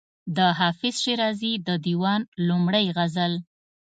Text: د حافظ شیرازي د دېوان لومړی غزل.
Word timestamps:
د 0.35 0.39
حافظ 0.59 0.93
شیرازي 1.03 1.53
د 1.67 1.69
دېوان 1.85 2.21
لومړی 2.47 2.85
غزل. 2.97 3.33